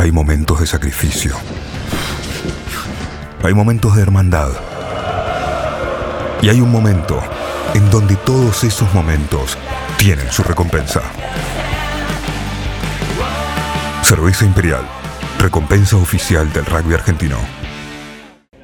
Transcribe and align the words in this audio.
Hay 0.00 0.12
momentos 0.12 0.58
de 0.58 0.66
sacrificio. 0.66 1.36
Hay 3.42 3.52
momentos 3.52 3.94
de 3.96 4.00
hermandad. 4.00 4.48
Y 6.40 6.48
hay 6.48 6.62
un 6.62 6.70
momento 6.70 7.20
en 7.74 7.90
donde 7.90 8.16
todos 8.16 8.64
esos 8.64 8.94
momentos 8.94 9.58
tienen 9.98 10.32
su 10.32 10.42
recompensa. 10.42 11.02
Cerveza 14.02 14.46
Imperial, 14.46 14.88
recompensa 15.38 15.96
oficial 15.96 16.50
del 16.50 16.64
rugby 16.64 16.94
argentino. 16.94 17.59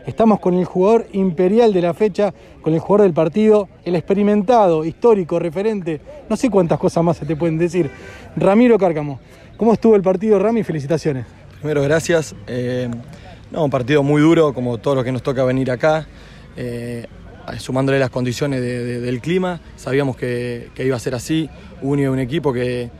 Estamos 0.07 0.38
con 0.38 0.54
el 0.54 0.64
jugador 0.64 1.09
imperial 1.12 1.73
de 1.73 1.82
la 1.82 1.93
fecha, 1.93 2.32
con 2.62 2.73
el 2.73 2.79
jugador 2.79 3.02
del 3.02 3.12
partido, 3.12 3.68
el 3.84 3.96
experimentado, 3.96 4.84
histórico, 4.84 5.41
referente, 5.41 6.00
no 6.30 6.36
sé 6.36 6.48
cuántas 6.48 6.79
cosas 6.79 7.02
más 7.02 7.16
se 7.16 7.27
te 7.27 7.34
pueden 7.34 7.59
decir. 7.59 7.91
Ramiro 8.37 8.79
Cárcamo, 8.79 9.19
¿cómo 9.56 9.73
estuvo 9.73 9.96
el 9.96 10.02
partido, 10.02 10.38
Rami? 10.38 10.62
Felicitaciones. 10.62 11.27
Primero, 11.59 11.82
gracias. 11.82 12.37
Eh, 12.46 12.88
no, 13.50 13.64
un 13.64 13.70
partido 13.70 14.05
muy 14.05 14.23
duro, 14.23 14.55
como 14.55 14.78
todos 14.78 14.97
los 14.97 15.05
que 15.05 15.11
nos 15.11 15.24
toca 15.24 15.42
venir 15.42 15.73
acá, 15.73 16.06
eh, 16.56 17.06
sumándole 17.59 17.98
las 17.98 18.11
condiciones 18.11 18.61
del 18.61 19.20
clima. 19.20 19.61
Sabíamos 19.75 20.16
que, 20.16 20.70
iba 20.78 20.95
a 20.95 21.00
ser 21.00 21.16
así. 21.16 21.50
Uno 21.83 22.12
un 22.12 22.20
equipo 22.20 22.52
que 22.52 22.91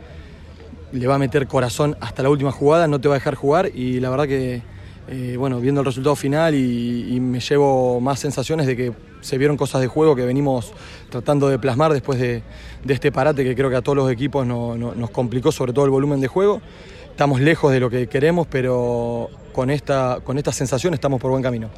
le 0.91 1.07
va 1.07 1.15
a 1.15 1.19
meter 1.19 1.47
corazón 1.47 1.95
hasta 2.01 2.21
la 2.21 2.29
última 2.29 2.51
jugada, 2.51 2.85
no 2.89 2.99
te 2.99 3.07
va 3.07 3.15
a 3.15 3.17
dejar 3.17 3.35
jugar 3.35 3.71
y 3.73 4.01
la 4.01 4.09
verdad 4.09 4.27
que 4.27 4.61
eh, 5.09 5.35
bueno, 5.37 5.59
viendo 5.61 5.81
el 5.81 5.85
resultado 5.85 6.15
final 6.15 6.53
y, 6.53 7.17
me 7.21 7.39
llevo 7.39 8.01
más 8.01 8.19
sensaciones 8.19 8.67
de 8.67 8.75
que 8.75 8.93
se 9.21 9.37
vieron 9.37 9.55
cosas 9.55 9.81
de 9.81 9.87
juego 9.87 10.15
que 10.15 10.25
venimos 10.25 10.73
tratando 11.09 11.47
de 11.47 11.57
plasmar 11.57 11.93
después 11.93 12.19
de, 12.19 12.43
este 12.87 13.11
parate 13.11 13.43
que 13.43 13.55
creo 13.55 13.69
que 13.69 13.77
a 13.77 13.81
todos 13.81 13.95
los 13.95 14.11
equipos 14.11 14.45
nos 14.45 15.09
complicó, 15.11 15.51
sobre 15.51 15.73
todo 15.73 15.85
el 15.85 15.91
volumen 15.91 16.19
de 16.19 16.27
juego. 16.27 16.61
Estamos 17.09 17.41
lejos 17.41 17.71
de 17.71 17.79
lo 17.79 17.89
que 17.89 18.07
queremos, 18.07 18.47
pero 18.47 19.29
con 19.53 19.69
esta, 19.69 20.19
con 20.23 20.37
esta 20.37 20.51
sensación 20.51 20.93
estamos 20.93 21.19
por 21.19 21.31
buen 21.31 21.41
camino. 21.41 21.69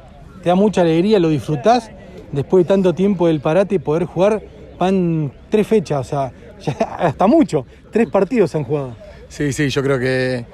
¿Te 0.44 0.50
da 0.50 0.56
mucha 0.56 0.82
alegría, 0.82 1.20
lo 1.20 1.30
disfrutás 1.30 1.92
después 2.32 2.66
de 2.66 2.68
tanto 2.68 2.94
tiempo 2.94 3.28
del 3.28 3.40
parate 3.40 3.80
poder 3.80 4.06
jugar? 4.06 4.42
Van 4.78 5.32
tres 5.50 5.68
fechas, 5.68 6.00
o 6.00 6.04
sea, 6.04 6.34
hasta 6.98 7.28
mucho, 7.28 7.66
tres 7.92 8.10
partidos 8.10 8.52
se 8.52 8.58
han 8.58 8.64
jugado. 8.64 8.96
Sí, 9.30 9.54
sí, 9.54 9.70
yo 9.70 9.84
creo 9.84 10.00
que 10.00 10.46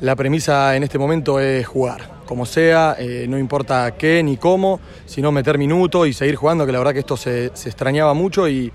la 0.00 0.16
premisa 0.16 0.76
en 0.76 0.82
este 0.82 0.98
momento 0.98 1.40
es 1.40 1.66
jugar, 1.66 2.20
como 2.26 2.46
sea, 2.46 2.96
eh, 2.98 3.26
no 3.28 3.38
importa 3.38 3.94
qué 3.96 4.22
ni 4.22 4.36
cómo, 4.36 4.80
sino 5.06 5.32
meter 5.32 5.58
minutos 5.58 6.08
y 6.08 6.12
seguir 6.12 6.36
jugando, 6.36 6.66
que 6.66 6.72
la 6.72 6.78
verdad 6.78 6.92
que 6.92 7.00
esto 7.00 7.16
se, 7.16 7.46
extrañaba 7.46 8.14
mucho 8.14 8.48
y, 8.48 8.72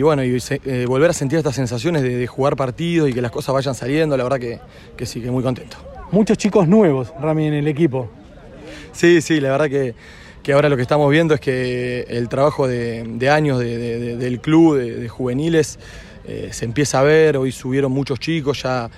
bueno, 0.00 0.24
y 0.24 0.38
eh, 0.50 0.84
volver 0.86 1.10
a 1.10 1.12
sentir 1.12 1.38
estas 1.38 1.54
sensaciones 1.54 2.02
de, 2.02 2.26
jugar 2.26 2.56
partidos 2.56 3.08
y 3.08 3.12
que 3.12 3.20
las 3.20 3.30
cosas 3.30 3.54
vayan 3.54 3.74
saliendo, 3.74 4.16
la 4.16 4.24
verdad 4.24 4.38
que, 4.38 4.60
que 4.96 5.06
sí, 5.06 5.20
que 5.20 5.30
muy 5.30 5.42
contento. 5.42 5.76
Muchos 6.10 6.38
chicos 6.38 6.66
nuevos, 6.66 7.12
Rami, 7.20 7.46
en 7.46 7.54
el 7.54 7.68
equipo. 7.68 8.08
Sí, 8.92 9.20
sí, 9.20 9.40
la 9.40 9.50
verdad 9.50 9.68
que, 9.68 9.94
ahora 10.52 10.68
lo 10.70 10.76
que 10.76 10.82
estamos 10.82 11.10
viendo 11.10 11.34
es 11.34 11.40
que 11.40 12.06
el 12.08 12.28
trabajo 12.28 12.66
de, 12.66 13.28
años 13.30 13.58
del 13.58 14.40
club, 14.40 14.78
de, 14.78 15.08
juveniles, 15.08 15.78
eh, 16.28 16.50
se 16.52 16.64
empieza 16.64 17.00
a 17.00 17.02
ver, 17.02 17.36
hoy 17.36 17.50
subieron 17.50 17.90
muchos 17.90 18.20
chicos, 18.20 18.62
ya 18.62 18.90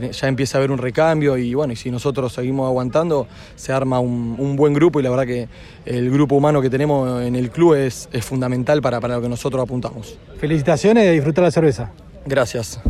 ya 0.00 0.28
empieza 0.28 0.58
a 0.58 0.60
haber 0.60 0.70
un 0.70 0.78
recambio 0.78 1.36
y 1.36 1.54
bueno, 1.54 1.72
y 1.72 1.76
si 1.76 1.90
nosotros 1.90 2.32
seguimos 2.32 2.66
aguantando, 2.66 3.26
se 3.56 3.72
arma 3.72 4.00
un, 4.00 4.56
buen 4.56 4.74
grupo 4.74 5.00
y 5.00 5.02
la 5.02 5.10
verdad 5.10 5.26
que 5.26 5.48
el 5.84 6.10
grupo 6.10 6.36
humano 6.36 6.60
que 6.62 6.70
tenemos 6.70 7.22
en 7.22 7.36
el 7.36 7.50
club 7.50 7.74
es, 7.74 8.08
fundamental 8.22 8.80
para, 8.82 9.00
para 9.00 9.16
lo 9.16 9.22
que 9.22 9.28
nosotros 9.28 9.62
apuntamos. 9.62 10.18
Felicitaciones 10.38 11.04
y 11.04 11.08
a 11.08 11.12
disfrutar 11.12 11.44
la 11.44 11.50
cerveza. 11.50 11.92
Gracias. 12.26 12.80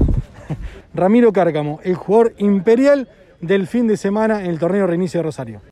Ramiro 0.95 1.33
Cárcamo, 1.33 1.81
el 1.83 1.95
jugador 1.95 2.35
imperial 2.39 3.09
del 3.41 3.67
fin 3.67 3.87
de 3.87 3.97
semana 3.97 4.41
en 4.41 4.51
el 4.51 4.59
torneo 4.59 4.87
Reinicio 4.87 5.19
de 5.19 5.25
Rosario. 5.25 5.63